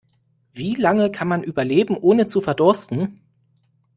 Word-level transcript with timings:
Wie 0.51 0.73
lange 0.73 1.11
kann 1.11 1.27
man 1.27 1.43
überleben, 1.43 1.95
ohne 1.95 2.25
zu 2.25 2.41
verdursten? 2.41 3.21